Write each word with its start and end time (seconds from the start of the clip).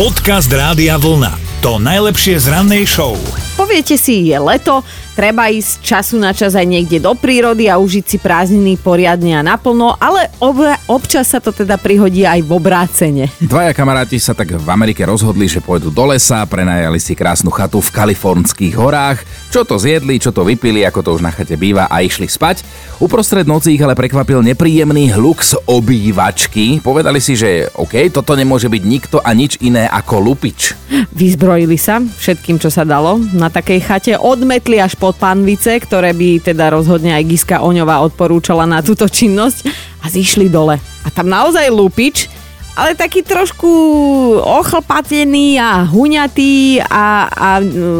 Podcast 0.00 0.48
Rádia 0.48 0.96
Vlna. 0.96 1.60
To 1.60 1.76
najlepšie 1.76 2.40
z 2.40 2.48
rannej 2.48 2.88
show. 2.88 3.20
Poviete 3.52 4.00
si, 4.00 4.32
je 4.32 4.40
leto, 4.40 4.80
treba 5.20 5.52
ísť 5.52 5.84
času 5.84 6.16
na 6.16 6.32
čas 6.32 6.56
aj 6.56 6.64
niekde 6.64 6.96
do 6.96 7.12
prírody 7.12 7.68
a 7.68 7.76
užiť 7.76 8.04
si 8.08 8.16
prázdniny 8.16 8.80
poriadne 8.80 9.36
a 9.36 9.44
naplno, 9.44 9.92
ale 10.00 10.32
ob- 10.40 10.64
občas 10.88 11.28
sa 11.28 11.44
to 11.44 11.52
teda 11.52 11.76
prihodí 11.76 12.24
aj 12.24 12.40
v 12.40 12.48
obrácene. 12.56 13.28
Dvaja 13.36 13.76
kamaráti 13.76 14.16
sa 14.16 14.32
tak 14.32 14.56
v 14.56 14.68
Amerike 14.72 15.04
rozhodli, 15.04 15.44
že 15.44 15.60
pôjdu 15.60 15.92
do 15.92 16.08
lesa, 16.08 16.40
prenajali 16.48 16.96
si 16.96 17.12
krásnu 17.12 17.52
chatu 17.52 17.84
v 17.84 17.92
kalifornských 17.92 18.72
horách, 18.72 19.20
čo 19.52 19.60
to 19.60 19.76
zjedli, 19.76 20.16
čo 20.16 20.32
to 20.32 20.40
vypili, 20.40 20.88
ako 20.88 21.04
to 21.04 21.10
už 21.12 21.20
na 21.20 21.28
chate 21.36 21.52
býva 21.52 21.84
a 21.92 22.00
išli 22.00 22.24
spať. 22.24 22.64
Uprostred 22.96 23.44
noci 23.44 23.76
ich 23.76 23.84
ale 23.84 23.92
prekvapil 23.92 24.40
nepríjemný 24.40 25.12
hluk 25.20 25.44
z 25.44 25.52
obývačky. 25.68 26.80
Povedali 26.80 27.20
si, 27.20 27.36
že 27.36 27.68
OK, 27.76 28.08
toto 28.08 28.32
nemôže 28.32 28.72
byť 28.72 28.82
nikto 28.88 29.20
a 29.20 29.36
nič 29.36 29.60
iné 29.60 29.84
ako 29.84 30.32
lupič. 30.32 30.72
Vyzbrojili 31.12 31.76
sa 31.76 32.00
všetkým, 32.00 32.56
čo 32.56 32.72
sa 32.72 32.88
dalo 32.88 33.20
na 33.36 33.52
takej 33.52 33.80
chate, 33.84 34.12
odmetli 34.16 34.80
až 34.80 34.96
pod 35.10 35.18
panvice, 35.18 35.74
ktoré 35.82 36.14
by 36.14 36.38
teda 36.54 36.70
rozhodne 36.70 37.10
aj 37.10 37.26
Giska 37.26 37.66
Oňová 37.66 37.98
odporúčala 38.06 38.62
na 38.62 38.78
túto 38.78 39.10
činnosť 39.10 39.66
a 39.98 40.06
zišli 40.06 40.46
dole. 40.46 40.78
A 40.78 41.08
tam 41.10 41.26
naozaj 41.26 41.66
lupič, 41.66 42.30
ale 42.80 42.96
taký 42.96 43.20
trošku 43.20 43.68
ochlpatený 44.40 45.60
a 45.60 45.84
huňatý 45.84 46.80
a, 46.80 47.28
a 47.28 47.48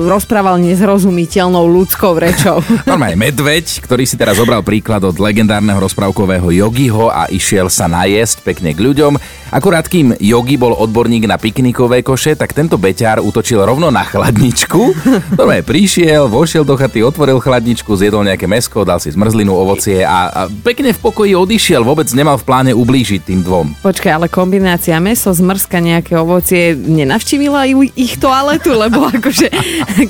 rozprával 0.08 0.56
nezrozumiteľnou 0.64 1.68
ľudskou 1.68 2.16
rečou. 2.16 2.64
Normálne 2.88 3.20
medveď, 3.20 3.84
ktorý 3.84 4.08
si 4.08 4.16
teraz 4.16 4.40
zobral 4.40 4.64
príklad 4.64 5.04
od 5.04 5.20
legendárneho 5.20 5.76
rozprávkového 5.84 6.48
Yogiho 6.48 7.12
a 7.12 7.28
išiel 7.28 7.68
sa 7.68 7.92
najesť 7.92 8.40
pekne 8.40 8.72
k 8.72 8.80
ľuďom. 8.80 9.20
Akurát 9.50 9.84
kým 9.84 10.16
Yogi 10.16 10.54
bol 10.56 10.72
odborník 10.72 11.26
na 11.26 11.36
piknikové 11.36 12.06
koše, 12.06 12.38
tak 12.38 12.54
tento 12.54 12.78
beťar 12.78 13.20
útočil 13.20 13.60
rovno 13.60 13.90
na 13.92 14.06
chladničku. 14.06 14.80
Normálne 15.38 15.66
prišiel, 15.66 16.30
vošiel 16.30 16.64
do 16.64 16.78
chaty, 16.78 17.04
otvoril 17.04 17.42
chladničku, 17.42 17.90
zjedol 17.98 18.24
nejaké 18.24 18.46
mesko, 18.48 18.86
dal 18.86 19.02
si 19.02 19.12
zmrzlinu, 19.12 19.50
ovocie 19.50 20.06
a, 20.06 20.30
a 20.30 20.40
pekne 20.46 20.94
v 20.94 21.02
pokoji 21.02 21.34
odišiel. 21.36 21.82
Vôbec 21.82 22.06
nemal 22.14 22.38
v 22.38 22.46
pláne 22.46 22.72
ublížiť 22.72 23.26
tým 23.26 23.42
dvom. 23.42 23.74
Počkaj, 23.82 24.22
ale 24.22 24.26
kombinácia 24.30 24.69
meso, 25.00 25.32
zmrzka, 25.32 25.80
nejaké 25.80 26.14
ovocie, 26.14 26.76
nenavštívila 26.76 27.66
ju 27.72 27.88
ich 27.96 28.20
toaletu, 28.20 28.76
lebo 28.76 29.08
akože 29.16 29.48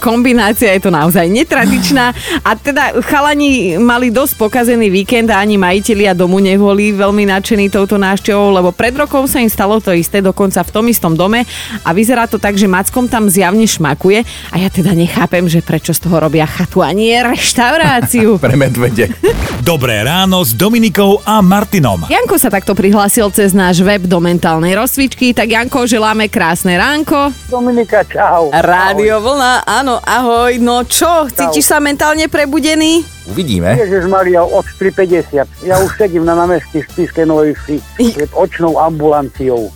kombinácia 0.03 0.75
je 0.75 0.83
to 0.83 0.91
naozaj 0.91 1.28
netradičná. 1.30 2.12
A 2.42 2.50
teda 2.58 2.98
chalani 3.06 3.78
mali 3.78 4.11
dosť 4.11 4.34
pokazený 4.36 4.91
víkend 4.91 5.31
a 5.31 5.41
ani 5.41 5.61
majiteľia 5.61 6.12
domu 6.16 6.42
neboli 6.42 6.91
veľmi 6.92 7.28
nadšení 7.31 7.70
touto 7.70 8.00
návštevou, 8.00 8.50
lebo 8.50 8.75
pred 8.75 8.92
rokom 8.97 9.28
sa 9.31 9.38
im 9.38 9.48
stalo 9.48 9.78
to 9.78 9.94
isté, 9.94 10.19
dokonca 10.25 10.61
v 10.66 10.70
tom 10.75 10.84
istom 10.91 11.12
dome 11.14 11.47
a 11.84 11.91
vyzerá 11.94 12.27
to 12.27 12.41
tak, 12.41 12.56
že 12.56 12.66
Mackom 12.66 13.06
tam 13.06 13.28
zjavne 13.28 13.64
šmakuje 13.69 14.25
a 14.50 14.55
ja 14.58 14.69
teda 14.72 14.97
nechápem, 14.97 15.47
že 15.47 15.62
prečo 15.62 15.94
z 15.94 16.00
toho 16.03 16.20
robia 16.20 16.48
chatu 16.48 16.81
a 16.81 16.91
nie 16.91 17.14
reštauráciu. 17.14 18.36
Pre 18.44 18.56
medvede. 18.56 19.12
Dobré 19.61 20.00
ráno 20.03 20.41
s 20.42 20.56
Dominikou 20.56 21.20
a 21.22 21.44
Martinom. 21.44 22.08
Janko 22.08 22.41
sa 22.41 22.48
takto 22.48 22.72
prihlásil 22.72 23.28
cez 23.31 23.53
náš 23.53 23.84
web 23.84 24.03
do 24.08 24.19
mentálnej 24.41 24.72
rozcvičky, 24.72 25.36
tak 25.36 25.52
Janko, 25.52 25.84
želáme 25.84 26.33
krásne 26.33 26.80
ránko. 26.80 27.28
Dominika, 27.52 28.00
čau. 28.08 28.48
Rádio 28.48 29.20
Vlna, 29.20 29.69
áno, 29.69 30.00
ahoj. 30.00 30.56
No 30.56 30.80
čo, 30.88 31.28
cítiš 31.28 31.69
sa 31.69 31.77
mentálne 31.77 32.24
prebudený? 32.24 33.05
Uvidíme. 33.28 33.77
Ježiš 33.77 34.08
Maria, 34.08 34.41
od 34.41 34.64
3.50. 34.80 35.69
Ja 35.69 35.77
už 35.84 35.92
sedím 36.00 36.24
na 36.24 36.32
námestí 36.32 36.80
v 36.80 36.88
Spiskej 36.88 37.28
Novej 37.28 37.52
Vsi 37.52 37.84
pred 38.16 38.32
očnou 38.32 38.80
ambulanciou. 38.80 39.69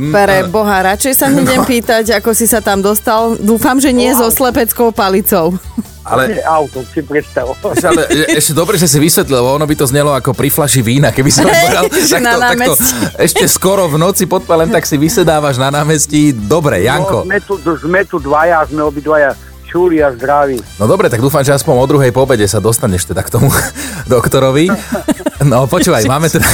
Pre 0.00 0.38
Boha, 0.48 0.96
radšej 0.96 1.12
sa 1.12 1.28
nejdem 1.36 1.68
pýtať, 1.68 2.24
ako 2.24 2.32
si 2.32 2.48
sa 2.48 2.64
tam 2.64 2.80
dostal. 2.80 3.36
Dúfam, 3.36 3.76
že 3.76 3.92
nie 3.92 4.08
so 4.16 4.32
slepeckou 4.32 4.96
palicou. 4.96 5.60
Ale 6.02 6.42
auto, 6.42 6.82
si 6.84 7.00
predstav. 7.00 7.46
Ešte, 7.54 7.86
ale 7.86 8.02
ešte 8.28 8.52
dobre, 8.52 8.74
že 8.74 8.86
si 8.86 8.98
vysvetlil, 8.98 9.38
lebo 9.38 9.54
ono 9.54 9.64
by 9.64 9.74
to 9.74 9.86
znelo 9.86 10.10
ako 10.10 10.34
pri 10.34 10.48
flaši 10.48 10.80
vína, 10.80 11.10
keby 11.10 11.30
som 11.30 11.46
povedal. 11.46 11.86
že 11.88 12.18
na 12.18 12.34
takto, 12.36 12.74
ešte 13.16 13.44
skoro 13.46 13.86
v 13.86 13.96
noci 13.96 14.26
pod 14.26 14.42
len 14.44 14.68
tak 14.68 14.82
si 14.82 14.94
vysedávaš 14.94 15.56
na 15.56 15.70
námestí. 15.70 16.34
Dobre, 16.34 16.78
No, 16.78 16.84
Janko. 16.84 17.18
sme, 17.22 17.38
tu, 17.38 17.54
sme 17.56 18.00
tu 18.02 18.16
dvaja, 18.18 18.66
sme 18.66 18.82
obidvaja 18.82 19.32
čúli 19.64 20.04
a 20.04 20.12
zdraví. 20.12 20.60
No 20.76 20.84
dobre, 20.84 21.08
tak 21.08 21.18
dúfam, 21.18 21.40
že 21.40 21.56
aspoň 21.56 21.72
o 21.72 21.86
druhej 21.86 22.12
po 22.12 22.28
obede 22.28 22.44
sa 22.44 22.60
dostaneš 22.60 23.08
teda 23.08 23.24
k 23.24 23.32
tomu 23.32 23.48
doktorovi. 24.12 24.68
No 25.40 25.64
počúvaj, 25.64 26.04
máme 26.04 26.28
teda, 26.28 26.44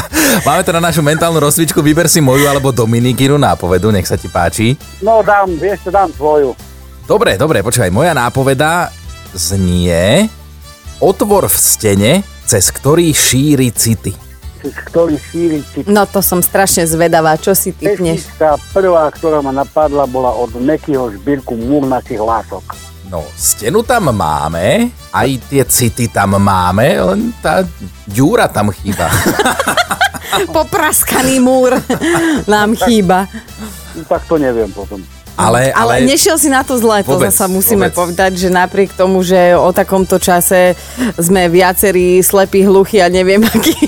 máme 0.46 0.62
teda 0.62 0.76
našu 0.76 1.00
mentálnu 1.00 1.40
rozcvičku, 1.40 1.80
vyber 1.80 2.06
si 2.06 2.20
moju 2.20 2.44
alebo 2.44 2.68
Dominikinu 2.68 3.40
nápovedu, 3.40 3.88
nech 3.88 4.04
sa 4.04 4.14
ti 4.14 4.28
páči. 4.28 4.76
No 5.00 5.24
dám, 5.24 5.56
vieš 5.56 5.88
dám 5.88 6.12
tvoju. 6.12 6.52
Dobre, 7.08 7.40
dobre, 7.40 7.64
počúvaj, 7.64 7.88
moja 7.88 8.12
nápoveda 8.12 8.92
znie 9.32 10.28
Otvor 11.00 11.48
v 11.48 11.56
stene, 11.56 12.12
cez 12.44 12.68
ktorý 12.68 13.16
šíri 13.16 13.72
city. 13.72 14.12
Cez 14.60 14.76
ktorý 14.76 15.16
šíri 15.16 15.64
si 15.64 15.88
No 15.88 16.04
to 16.04 16.20
som 16.20 16.44
strašne 16.44 16.84
zvedavá, 16.84 17.40
čo 17.40 17.56
si 17.56 17.72
typneš. 17.72 18.28
Pesnička 18.28 18.60
prvá, 18.76 19.08
ktorá 19.08 19.40
ma 19.40 19.56
napadla, 19.56 20.04
bola 20.04 20.36
od 20.36 20.52
Mekyho 20.60 21.08
zbírku 21.16 21.56
Múrnacích 21.56 22.20
lások. 22.20 22.76
No, 23.08 23.24
stenu 23.40 23.80
tam 23.80 24.12
máme, 24.12 24.92
aj 25.08 25.28
tie 25.48 25.64
city 25.64 26.12
tam 26.12 26.36
máme, 26.36 26.92
len 26.92 27.32
tá 27.40 27.64
ďúra 28.04 28.52
tam 28.52 28.68
chýba. 28.68 29.08
Popraskaný 30.60 31.40
múr 31.40 31.72
nám 32.52 32.76
chýba. 32.76 33.24
No, 33.96 34.04
tak 34.04 34.28
to 34.28 34.36
neviem 34.36 34.68
potom. 34.76 35.00
Ale, 35.38 35.70
Ale, 35.70 36.02
ale, 36.02 36.10
nešiel 36.10 36.34
si 36.34 36.50
na 36.50 36.66
to 36.66 36.74
zle, 36.82 37.06
to 37.06 37.14
Vôbec, 37.14 37.30
zasa 37.30 37.46
musíme 37.46 37.86
vôbec. 37.86 37.94
povedať, 37.94 38.34
že 38.34 38.48
napriek 38.50 38.90
tomu, 38.98 39.22
že 39.22 39.54
o 39.54 39.70
takomto 39.70 40.18
čase 40.18 40.74
sme 41.14 41.46
viacerí 41.46 42.18
slepí, 42.18 42.66
hluchí 42.66 42.98
a 42.98 43.06
neviem 43.06 43.38
aký. 43.54 43.78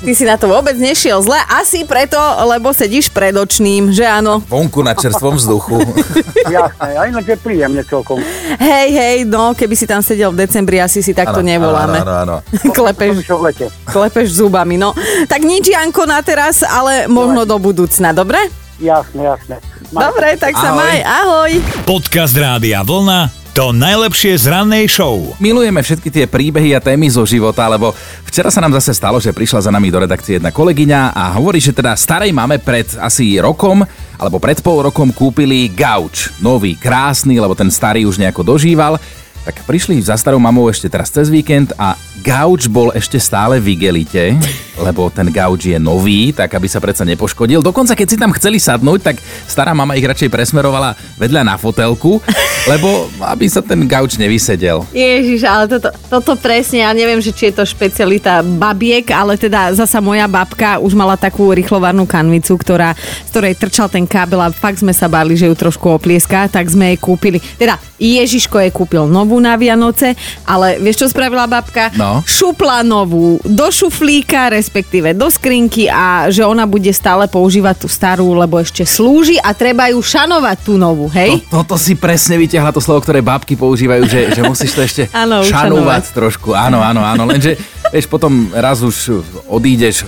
Ty 0.00 0.12
si 0.16 0.24
na 0.24 0.40
to 0.40 0.48
vôbec 0.48 0.80
nešiel 0.80 1.20
zle, 1.20 1.36
asi 1.52 1.84
preto, 1.84 2.16
lebo 2.48 2.72
sedíš 2.72 3.12
pred 3.12 3.36
očným, 3.36 3.92
že 3.92 4.08
áno. 4.08 4.40
vonku 4.48 4.80
na 4.80 4.96
čerstvom 4.96 5.36
vzduchu. 5.36 5.76
Jasné, 6.56 6.90
a 6.96 7.02
ináč 7.04 7.36
je 7.36 7.38
príjemne 7.38 7.84
celkom. 7.84 8.16
Hej, 8.56 8.88
hej, 8.96 9.16
no 9.28 9.52
keby 9.52 9.74
si 9.76 9.84
tam 9.84 10.00
sedel 10.00 10.32
v 10.32 10.48
decembri, 10.48 10.80
asi 10.80 11.04
si 11.04 11.12
takto 11.12 11.44
Áno, 11.44 11.52
nevoláme. 11.52 12.00
Áno, 12.00 12.12
áno, 12.24 12.34
áno. 12.40 12.72
Klepeš, 12.80 13.28
klepeš 13.84 14.40
zubami, 14.40 14.80
no. 14.80 14.96
Tak 15.28 15.44
nič, 15.44 15.68
Janko, 15.68 16.08
na 16.08 16.24
teraz, 16.24 16.64
ale 16.64 17.04
možno 17.10 17.44
do 17.44 17.60
budúcna, 17.60 18.16
dobre? 18.16 18.40
Jasné, 18.80 19.28
jasné. 19.28 19.60
Maj- 19.90 20.06
Dobre, 20.06 20.38
tak 20.38 20.54
sa 20.54 20.70
Ahoj. 20.70 20.78
maj, 20.78 20.98
ahoj. 21.02 21.52
Podcast 21.82 22.38
Rádia 22.38 22.86
Vlna. 22.86 23.26
To 23.58 23.74
najlepšie 23.74 24.38
z 24.38 24.46
rannej 24.46 24.86
show. 24.86 25.34
Milujeme 25.42 25.82
všetky 25.82 26.06
tie 26.06 26.30
príbehy 26.30 26.70
a 26.70 26.80
témy 26.80 27.10
zo 27.10 27.26
života, 27.26 27.66
lebo 27.66 27.90
včera 28.22 28.54
sa 28.54 28.62
nám 28.62 28.78
zase 28.78 28.94
stalo, 28.94 29.18
že 29.18 29.34
prišla 29.34 29.66
za 29.66 29.74
nami 29.74 29.90
do 29.90 29.98
redakcie 29.98 30.38
jedna 30.38 30.54
kolegyňa 30.54 31.10
a 31.10 31.34
hovorí, 31.34 31.58
že 31.58 31.74
teda 31.74 31.98
starej 31.98 32.30
máme 32.30 32.62
pred 32.62 32.86
asi 33.02 33.42
rokom 33.42 33.82
alebo 34.14 34.38
pred 34.38 34.62
pol 34.62 34.86
rokom 34.86 35.10
kúpili 35.10 35.66
gauč. 35.66 36.30
Nový, 36.38 36.78
krásny, 36.78 37.42
lebo 37.42 37.58
ten 37.58 37.66
starý 37.66 38.06
už 38.06 38.22
nejako 38.22 38.46
dožíval. 38.46 38.94
Tak 39.42 39.66
prišli 39.66 39.98
za 39.98 40.14
starou 40.14 40.38
mamou 40.38 40.70
ešte 40.70 40.86
teraz 40.86 41.10
cez 41.10 41.26
víkend 41.26 41.74
a 41.74 41.98
gauč 42.22 42.70
bol 42.70 42.94
ešte 42.94 43.18
stále 43.18 43.58
v 43.58 43.74
igelite, 43.74 44.38
lebo 44.80 45.12
ten 45.12 45.28
gauč 45.28 45.70
je 45.70 45.78
nový, 45.78 46.32
tak 46.32 46.56
aby 46.56 46.66
sa 46.66 46.80
predsa 46.80 47.04
nepoškodil. 47.04 47.60
Dokonca 47.60 47.92
keď 47.92 48.06
si 48.08 48.16
tam 48.16 48.32
chceli 48.34 48.56
sadnúť, 48.56 49.00
tak 49.04 49.16
stará 49.44 49.76
mama 49.76 49.94
ich 49.94 50.04
radšej 50.04 50.32
presmerovala 50.32 50.96
vedľa 51.20 51.42
na 51.44 51.54
fotelku, 51.60 52.18
lebo 52.72 53.12
aby 53.22 53.46
sa 53.46 53.60
ten 53.60 53.84
gauč 53.84 54.16
nevysedel. 54.16 54.84
Ježiš, 54.90 55.44
ale 55.44 55.68
toto, 55.68 55.92
toto 56.08 56.32
presne, 56.40 56.82
ja 56.82 56.90
neviem, 56.96 57.20
že 57.20 57.30
či 57.30 57.52
je 57.52 57.60
to 57.60 57.64
špecialita 57.68 58.40
babiek, 58.42 59.04
ale 59.12 59.36
teda 59.36 59.76
zasa 59.76 60.00
moja 60.00 60.24
babka 60.24 60.80
už 60.80 60.96
mala 60.96 61.14
takú 61.20 61.52
rýchlovarnú 61.52 62.08
kanvicu, 62.08 62.56
ktorá, 62.56 62.96
z 62.96 63.30
ktorej 63.30 63.54
trčal 63.60 63.92
ten 63.92 64.08
kábel 64.08 64.40
a 64.40 64.48
fakt 64.50 64.80
sme 64.80 64.96
sa 64.96 65.06
báli, 65.06 65.36
že 65.36 65.46
ju 65.46 65.54
trošku 65.54 65.92
oplieská, 65.92 66.48
tak 66.48 66.72
sme 66.72 66.96
jej 66.96 66.98
kúpili. 66.98 67.38
Teda 67.60 67.76
Ježiško 68.00 68.56
jej 68.64 68.72
kúpil 68.72 69.04
novú 69.04 69.36
na 69.36 69.54
Vianoce, 69.60 70.16
ale 70.48 70.80
vieš, 70.80 71.04
čo 71.04 71.06
spravila 71.12 71.44
babka? 71.44 71.92
No. 72.00 72.24
Šupla 72.24 72.80
novú 72.80 73.36
do 73.44 73.68
šuflíka, 73.68 74.48
respektíve 74.70 75.18
do 75.18 75.26
skrinky 75.26 75.90
a 75.90 76.30
že 76.30 76.46
ona 76.46 76.62
bude 76.62 76.94
stále 76.94 77.26
používať 77.26 77.82
tú 77.82 77.88
starú, 77.90 78.38
lebo 78.38 78.62
ešte 78.62 78.86
slúži 78.86 79.34
a 79.42 79.50
treba 79.50 79.90
ju 79.90 79.98
šanovať 79.98 80.62
tú 80.62 80.78
novú, 80.78 81.10
hej? 81.10 81.42
To, 81.50 81.66
toto 81.66 81.74
si 81.74 81.98
presne 81.98 82.38
vyťahla 82.38 82.70
to 82.70 82.78
slovo, 82.78 83.02
ktoré 83.02 83.18
babky 83.18 83.58
používajú, 83.58 84.06
že, 84.06 84.30
že 84.30 84.46
musíš 84.46 84.70
to 84.70 84.86
ešte 84.86 85.02
Áno, 85.26 85.42
šanovať 85.42 86.14
trošku. 86.14 86.54
Áno, 86.54 86.78
áno, 86.86 87.02
áno. 87.02 87.26
Lenže, 87.26 87.58
vieš, 87.90 88.06
potom 88.06 88.54
raz 88.54 88.78
už 88.86 89.26
odídeš 89.50 90.06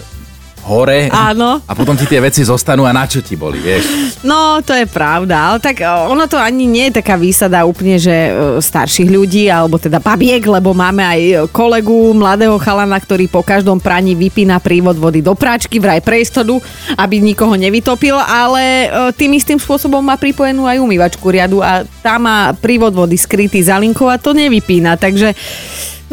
hore 0.66 1.10
Áno. 1.10 1.58
a 1.70 1.72
potom 1.74 1.98
ti 1.98 2.06
tie 2.06 2.22
veci 2.22 2.46
zostanú 2.46 2.86
a 2.86 2.94
na 2.94 3.04
čo 3.06 3.20
ti 3.20 3.34
boli, 3.34 3.58
vieš. 3.58 3.84
No, 4.22 4.62
to 4.62 4.72
je 4.72 4.86
pravda, 4.86 5.52
ale 5.52 5.58
tak 5.58 5.82
e, 5.82 5.86
ono 5.86 6.30
to 6.30 6.38
ani 6.38 6.66
nie 6.66 6.88
je 6.90 7.02
taká 7.02 7.18
výsada 7.18 7.66
úplne, 7.66 7.98
že 7.98 8.12
e, 8.12 8.30
starších 8.62 9.10
ľudí, 9.10 9.50
alebo 9.50 9.76
teda 9.76 9.98
babiek, 9.98 10.42
lebo 10.42 10.70
máme 10.72 11.02
aj 11.02 11.20
kolegu, 11.50 12.14
mladého 12.14 12.56
chalana, 12.62 12.98
ktorý 12.98 13.26
po 13.26 13.42
každom 13.42 13.82
praní 13.82 14.14
vypína 14.14 14.62
prívod 14.62 14.96
vody 14.98 15.20
do 15.20 15.34
práčky, 15.34 15.82
vraj 15.82 15.98
pre 16.00 16.22
istotu, 16.22 16.62
aby 16.94 17.18
nikoho 17.18 17.54
nevytopil, 17.58 18.14
ale 18.14 18.62
e, 18.62 18.88
tým 19.18 19.34
istým 19.34 19.58
spôsobom 19.58 20.00
má 20.00 20.14
pripojenú 20.14 20.66
aj 20.70 20.78
umývačku 20.78 21.26
riadu 21.28 21.58
a 21.58 21.82
tá 22.02 22.18
má 22.22 22.54
prívod 22.58 22.94
vody 22.94 23.18
skrytý 23.18 23.62
za 23.62 23.78
linkou 23.78 24.06
a 24.06 24.20
to 24.20 24.30
nevypína, 24.34 24.94
takže 24.94 25.34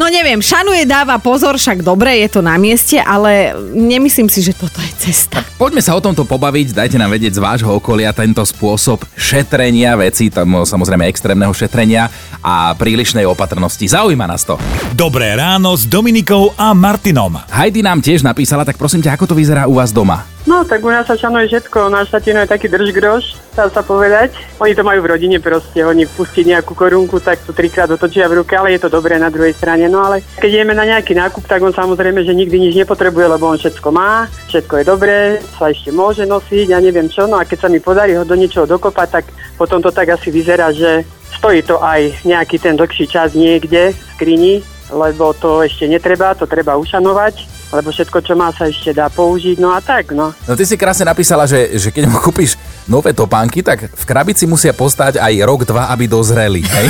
No 0.00 0.08
neviem, 0.08 0.40
šanuje 0.40 0.88
dáva 0.88 1.20
pozor, 1.20 1.60
však 1.60 1.84
dobre, 1.84 2.24
je 2.24 2.32
to 2.32 2.40
na 2.40 2.56
mieste, 2.56 2.96
ale 2.96 3.52
nemyslím 3.76 4.32
si, 4.32 4.40
že 4.40 4.56
toto 4.56 4.80
je 4.80 4.88
cesta. 4.96 5.44
Poďme 5.60 5.84
sa 5.84 5.92
o 5.92 6.00
tomto 6.00 6.24
pobaviť, 6.24 6.72
dajte 6.72 6.96
nám 6.96 7.12
vedieť 7.12 7.36
z 7.36 7.44
vášho 7.44 7.68
okolia 7.68 8.08
tento 8.16 8.40
spôsob 8.40 9.04
šetrenia 9.12 9.92
veci, 10.00 10.32
tam 10.32 10.64
samozrejme 10.64 11.04
extrémneho 11.04 11.52
šetrenia 11.52 12.08
a 12.40 12.72
prílišnej 12.80 13.28
opatrnosti. 13.28 13.84
Zaujíma 13.84 14.24
nás 14.24 14.48
to. 14.48 14.56
Dobré 14.96 15.36
ráno 15.36 15.76
s 15.76 15.84
Dominikou 15.84 16.56
a 16.56 16.72
Martinom. 16.72 17.36
Heidi 17.52 17.84
nám 17.84 18.00
tiež 18.00 18.24
napísala, 18.24 18.64
tak 18.64 18.80
prosím 18.80 19.04
ťa, 19.04 19.20
ako 19.20 19.28
to 19.28 19.34
vyzerá 19.36 19.68
u 19.68 19.76
vás 19.76 19.92
doma? 19.92 20.24
No, 20.48 20.64
tak 20.64 20.80
u 20.80 20.88
nás 20.88 21.04
sa 21.04 21.20
šanuje 21.20 21.52
všetko. 21.52 21.92
Náš 21.92 22.16
tatino 22.16 22.40
je 22.40 22.48
taký 22.48 22.72
držgroš, 22.72 23.36
dá 23.52 23.68
sa 23.68 23.84
povedať. 23.84 24.32
Oni 24.56 24.72
to 24.72 24.80
majú 24.80 25.04
v 25.04 25.12
rodine 25.12 25.36
proste. 25.36 25.84
Oni 25.84 26.08
pustiť 26.08 26.56
nejakú 26.56 26.72
korunku, 26.72 27.20
tak 27.20 27.44
to 27.44 27.52
trikrát 27.52 27.92
otočia 27.92 28.24
v 28.24 28.40
ruke, 28.40 28.56
ale 28.56 28.72
je 28.72 28.80
to 28.80 28.88
dobré 28.88 29.20
na 29.20 29.28
druhej 29.28 29.52
strane. 29.52 29.84
No 29.92 30.00
ale 30.00 30.24
keď 30.40 30.64
ideme 30.64 30.72
na 30.72 30.88
nejaký 30.88 31.12
nákup, 31.12 31.44
tak 31.44 31.60
on 31.60 31.76
samozrejme, 31.76 32.24
že 32.24 32.32
nikdy 32.32 32.56
nič 32.56 32.72
nepotrebuje, 32.72 33.36
lebo 33.36 33.52
on 33.52 33.60
všetko 33.60 33.88
má, 33.92 34.32
všetko 34.48 34.80
je 34.80 34.84
dobré, 34.88 35.18
sa 35.60 35.68
ešte 35.68 35.92
môže 35.92 36.24
nosiť, 36.24 36.72
ja 36.72 36.80
neviem 36.80 37.12
čo. 37.12 37.28
No 37.28 37.36
a 37.36 37.44
keď 37.44 37.68
sa 37.68 37.68
mi 37.68 37.76
podarí 37.76 38.16
ho 38.16 38.24
do 38.24 38.32
niečoho 38.32 38.64
dokopať, 38.64 39.08
tak 39.12 39.24
potom 39.60 39.84
to 39.84 39.92
tak 39.92 40.08
asi 40.08 40.32
vyzerá, 40.32 40.72
že 40.72 41.04
stojí 41.36 41.60
to 41.68 41.84
aj 41.84 42.24
nejaký 42.24 42.56
ten 42.56 42.80
dlhší 42.80 43.12
čas 43.12 43.36
niekde 43.36 43.92
v 43.92 44.00
skrini, 44.16 44.54
lebo 44.88 45.36
to 45.36 45.60
ešte 45.60 45.84
netreba, 45.84 46.32
to 46.32 46.48
treba 46.48 46.80
ušanovať 46.80 47.59
lebo 47.70 47.94
všetko, 47.94 48.18
čo 48.22 48.34
má, 48.34 48.50
sa 48.50 48.66
ešte 48.66 48.90
dá 48.90 49.06
použiť, 49.06 49.62
no 49.62 49.70
a 49.70 49.78
tak, 49.78 50.10
no. 50.10 50.34
No 50.46 50.52
ty 50.58 50.66
si 50.66 50.74
krásne 50.74 51.06
napísala, 51.06 51.46
že, 51.46 51.78
že 51.78 51.88
keď 51.94 52.10
mu 52.10 52.18
kúpiš 52.18 52.58
nové 52.90 53.14
topánky, 53.14 53.62
tak 53.62 53.86
v 53.86 54.04
krabici 54.04 54.50
musia 54.50 54.74
postať 54.74 55.22
aj 55.22 55.34
rok, 55.46 55.62
dva, 55.62 55.86
aby 55.94 56.10
dozreli, 56.10 56.66
hej? 56.66 56.88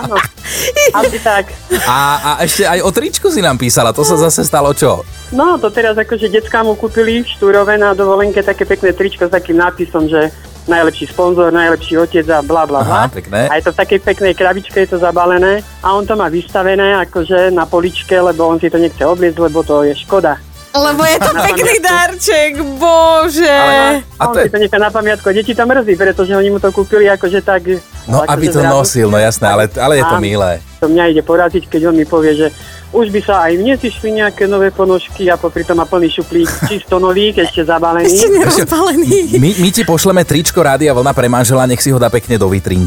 Áno, 0.00 0.16
asi 0.96 1.20
tak. 1.20 1.52
A, 1.84 1.96
a 2.20 2.30
ešte 2.40 2.64
aj 2.64 2.80
o 2.80 2.88
tričku 2.88 3.28
si 3.28 3.44
nám 3.44 3.60
písala, 3.60 3.92
to 3.92 4.00
sa 4.00 4.16
zase 4.16 4.40
stalo 4.48 4.72
čo? 4.72 5.04
No, 5.34 5.60
to 5.60 5.68
teraz 5.68 5.98
akože 6.00 6.32
detská 6.32 6.64
mu 6.64 6.72
kúpili 6.78 7.20
v 7.20 7.28
Štúrove 7.28 7.76
na 7.76 7.92
dovolenke 7.92 8.40
také 8.40 8.64
pekné 8.64 8.96
tričko 8.96 9.28
s 9.28 9.34
takým 9.34 9.60
nápisom, 9.60 10.08
že 10.08 10.32
najlepší 10.66 11.06
sponzor, 11.06 11.52
najlepší 11.52 11.98
otec 11.98 12.26
a 12.28 12.42
bla 12.42 12.66
bla 12.66 12.82
bla. 12.82 12.96
Aha, 12.98 13.08
pekné. 13.08 13.48
A 13.48 13.56
je 13.56 13.62
to 13.62 13.72
v 13.72 13.76
takej 13.76 13.98
peknej 14.00 14.34
krabičke, 14.34 14.80
je 14.80 14.86
to 14.88 14.98
zabalené 14.98 15.62
a 15.80 15.92
on 15.92 16.02
to 16.02 16.12
má 16.12 16.26
vystavené 16.26 16.94
akože 17.02 17.50
na 17.50 17.64
poličke, 17.64 18.14
lebo 18.14 18.46
on 18.46 18.58
si 18.58 18.66
to 18.66 18.76
nechce 18.76 19.00
obliecť, 19.00 19.38
lebo 19.40 19.62
to 19.62 19.82
je 19.82 19.94
škoda. 19.96 20.36
Lebo 20.76 21.02
je 21.02 21.16
to 21.16 21.32
pekný 21.32 21.74
darček, 21.80 22.52
bože. 22.76 23.48
Ale 23.48 24.04
A 24.14 24.28
on 24.28 24.34
to 24.34 24.38
je- 24.38 24.44
si 24.44 24.50
to 24.50 24.58
nechá 24.58 24.76
na 24.76 24.90
pamiatku. 24.90 25.24
a 25.24 25.32
Deti 25.32 25.54
to 25.54 25.64
mrzí, 25.64 25.96
pretože 25.96 26.36
oni 26.36 26.50
mu 26.50 26.60
to 26.60 26.68
kúpili 26.68 27.08
akože 27.08 27.40
tak... 27.40 27.62
No, 28.04 28.20
akože 28.20 28.28
aby 28.28 28.46
to 28.46 28.60
zrazu. 28.60 28.70
nosil, 28.70 29.06
no 29.08 29.16
jasné, 29.16 29.48
ale, 29.48 29.64
ale 29.72 29.96
je 29.96 30.04
to 30.04 30.16
milé. 30.20 30.60
To 30.86 30.94
mňa 30.94 31.10
ide 31.10 31.26
poraziť, 31.26 31.66
keď 31.66 31.90
on 31.90 31.98
mi 31.98 32.06
povie, 32.06 32.38
že 32.38 32.46
už 32.94 33.10
by 33.10 33.20
sa 33.26 33.50
aj 33.50 33.58
mne 33.58 33.74
zišli 33.74 34.22
nejaké 34.22 34.46
nové 34.46 34.70
ponožky 34.70 35.26
a 35.26 35.34
popri 35.34 35.66
tom 35.66 35.82
má 35.82 35.86
plný 35.90 36.06
šuplík, 36.14 36.46
čisto 36.70 37.02
nový, 37.02 37.34
ešte 37.34 37.66
zabalený. 37.66 38.06
Ešte 38.06 38.30
nerozbalený. 38.30 39.42
My, 39.42 39.50
my 39.58 39.68
ti 39.74 39.82
pošleme 39.82 40.22
tričko 40.22 40.62
Rádia 40.62 40.94
Vlna 40.94 41.10
pre 41.10 41.26
manžela, 41.26 41.66
nech 41.66 41.82
si 41.82 41.90
ho 41.90 41.98
dá 41.98 42.06
pekne 42.06 42.38
do 42.38 42.46
vitrín. 42.46 42.86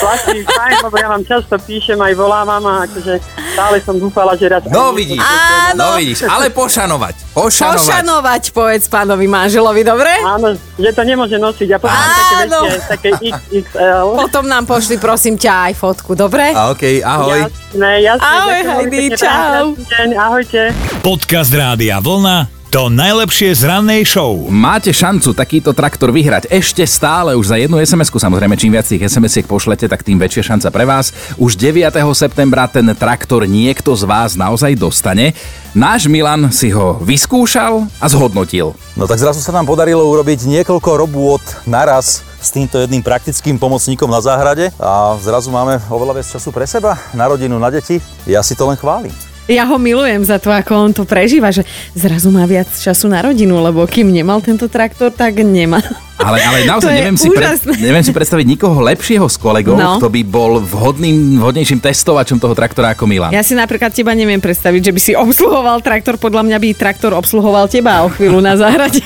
Vlastne 0.00 0.40
fajn, 0.48 0.76
lebo 0.88 0.96
ja 0.96 1.08
vám 1.12 1.24
často 1.28 1.60
píšem, 1.60 2.00
aj 2.00 2.16
volávam 2.16 2.64
a 2.64 2.88
akože 2.88 3.20
stále 3.52 3.76
som 3.84 4.00
dúfala, 4.00 4.32
že 4.40 4.48
raz... 4.48 4.64
No 4.72 4.96
vidíš, 4.96 5.20
Áno. 5.20 5.76
no 5.76 5.86
vidíš, 6.00 6.24
ale 6.24 6.48
pošanovať, 6.48 7.36
pošanovať. 7.36 7.76
Pošanovať, 7.76 8.42
povedz 8.56 8.88
pánovi 8.88 9.28
manželovi, 9.28 9.82
dobre? 9.84 10.12
Áno, 10.24 10.56
že 10.56 10.90
to 10.96 11.02
nemôže 11.04 11.36
nosiť. 11.36 11.68
Ja 11.68 11.78
potom 11.82 11.92
také 11.92 12.34
väčšie, 12.48 12.72
také 12.88 13.08
XXL. 13.20 14.08
Potom 14.16 14.44
nám 14.48 14.64
pošli, 14.64 14.96
prosím 14.96 15.36
ťa, 15.36 15.70
aj 15.70 15.74
fotku, 15.76 16.16
dobre? 16.16 16.29
A 16.30 16.70
okej, 16.70 17.02
ahoj. 17.02 17.50
Jasné, 17.50 17.92
jasné. 18.06 18.22
Ahoj, 18.22 18.60
Heidi, 18.62 19.04
čau. 19.18 19.74
deň, 19.74 20.08
ahojte. 20.14 20.62
Podcast 21.02 21.50
Rádia 21.50 21.98
Vlna 21.98 22.60
to 22.70 22.86
najlepšie 22.86 23.50
z 23.50 23.66
rannej 23.66 24.06
show. 24.06 24.46
Máte 24.46 24.94
šancu 24.94 25.34
takýto 25.34 25.74
traktor 25.74 26.14
vyhrať 26.14 26.46
ešte 26.54 26.86
stále 26.86 27.34
už 27.34 27.50
za 27.50 27.58
jednu 27.58 27.82
sms 27.82 28.14
Samozrejme, 28.14 28.54
čím 28.54 28.70
viac 28.70 28.86
tých 28.86 29.10
SMS-iek 29.10 29.50
pošlete, 29.50 29.90
tak 29.90 30.06
tým 30.06 30.22
väčšia 30.22 30.54
šanca 30.54 30.70
pre 30.70 30.86
vás. 30.86 31.10
Už 31.34 31.58
9. 31.58 31.90
septembra 32.14 32.70
ten 32.70 32.86
traktor 32.94 33.42
niekto 33.42 33.90
z 33.98 34.06
vás 34.06 34.38
naozaj 34.38 34.78
dostane. 34.78 35.34
Náš 35.74 36.06
Milan 36.06 36.54
si 36.54 36.70
ho 36.70 37.02
vyskúšal 37.02 37.90
a 37.98 38.06
zhodnotil. 38.06 38.78
No 38.94 39.10
tak 39.10 39.18
zrazu 39.18 39.42
sa 39.42 39.50
nám 39.50 39.66
podarilo 39.66 40.06
urobiť 40.06 40.46
niekoľko 40.46 40.90
robôt 40.94 41.42
naraz 41.66 42.22
s 42.40 42.48
týmto 42.48 42.76
jedným 42.78 43.00
praktickým 43.00 43.54
pomocníkom 43.54 44.06
na 44.06 44.18
záhrade 44.18 44.72
a 44.76 44.92
zrazu 45.16 45.48
máme 45.48 45.76
oveľa 45.86 46.12
viac 46.16 46.28
času 46.30 46.48
pre 46.48 46.64
seba, 46.64 46.96
na 47.12 47.24
rodinu, 47.24 47.54
na 47.54 47.68
deti. 47.68 47.96
Ja 48.24 48.40
si 48.40 48.52
to 48.52 48.64
len 48.64 48.74
chválim. 48.74 49.12
Ja 49.44 49.66
ho 49.66 49.76
milujem 49.76 50.22
za 50.22 50.38
to, 50.38 50.48
ako 50.48 50.72
on 50.80 50.92
to 50.92 51.02
prežíva, 51.02 51.50
že 51.50 51.66
zrazu 51.90 52.30
má 52.30 52.46
viac 52.46 52.70
času 52.70 53.06
na 53.06 53.18
rodinu, 53.20 53.58
lebo 53.58 53.82
kým 53.82 54.06
nemal 54.06 54.38
tento 54.38 54.70
traktor, 54.70 55.10
tak 55.10 55.36
nemá. 55.36 55.82
Ale, 56.16 56.38
ale 56.38 56.62
naozaj 56.70 56.94
neviem 56.94 57.18
si, 57.18 57.26
úžasné. 57.26 57.74
neviem 57.76 58.00
si 58.00 58.14
predstaviť 58.14 58.46
nikoho 58.46 58.78
lepšieho 58.78 59.26
z 59.26 59.36
kolegov, 59.36 59.74
No. 59.74 59.98
kto 59.98 60.06
by 60.06 60.22
bol 60.22 60.62
vhodným, 60.62 61.34
vhodnejším 61.36 61.82
testovačom 61.82 62.38
toho 62.38 62.54
traktora 62.54 62.94
ako 62.94 63.04
Milan. 63.04 63.34
Ja 63.34 63.42
si 63.42 63.52
napríklad 63.52 63.90
teba 63.90 64.14
neviem 64.14 64.38
predstaviť, 64.38 64.80
že 64.80 64.92
by 64.92 65.00
si 65.02 65.12
obsluhoval 65.14 65.82
traktor, 65.82 66.14
podľa 66.14 66.46
mňa 66.46 66.56
by 66.56 66.68
traktor 66.72 67.10
obsluhoval 67.10 67.66
teba 67.66 68.00
o 68.00 68.08
chvíľu 68.08 68.38
na 68.38 68.54
záhrade. 68.54 69.02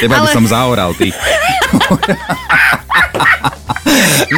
Teba 0.00 0.18
by 0.18 0.26
ale- 0.26 0.32
som 0.32 0.48
zaoral, 0.48 0.96
ty. 0.96 1.12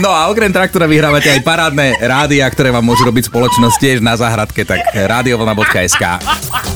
No 0.03 0.11
a 0.12 0.29
okrem 0.29 0.53
traktora 0.53 0.85
vyhrávate 0.91 1.31
aj 1.31 1.41
parádne 1.47 1.97
rádia, 2.03 2.44
ktoré 2.50 2.75
vám 2.75 2.85
môžu 2.85 3.06
robiť 3.09 3.31
spoločnosť 3.31 3.77
tiež 3.79 3.99
na 4.05 4.19
záhradke, 4.19 4.67
tak 4.67 4.83
radiovlna.sk. 4.93 6.03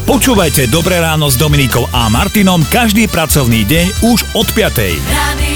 Počúvajte 0.07 0.71
Dobré 0.73 1.03
ráno 1.03 1.29
s 1.29 1.37
Dominikou 1.37 1.85
a 1.91 2.09
Martinom 2.09 2.62
každý 2.73 3.11
pracovný 3.11 3.67
deň 3.67 3.87
už 4.07 4.19
od 4.39 4.49
5. 4.55 4.81
Radio 5.11 5.50